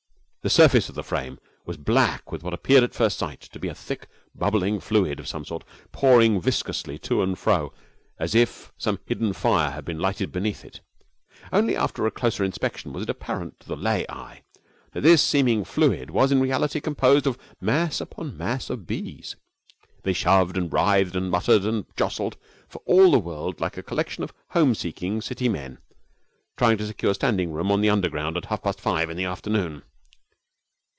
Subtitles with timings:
[0.43, 3.67] The surface of the frame was black with what appeared at first sight to be
[3.67, 7.71] a thick, bubbling fluid of some sort, pouring viscously to and fro
[8.17, 10.81] as if some hidden fire had been lighted beneath it.
[11.53, 14.41] Only after a closer inspection was it apparent to the lay eye
[14.93, 19.35] that this seeming fluid was in reality composed of mass upon mass of bees.
[20.01, 22.35] They shoved and writhed and muttered and jostled,
[22.67, 25.77] for all the world like a collection of home seeking City men
[26.57, 29.83] trying to secure standing room on the Underground at half past five in the afternoon.